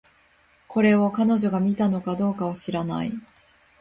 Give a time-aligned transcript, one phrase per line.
[0.67, 3.13] これを、彼女が見たのかどうかは知らない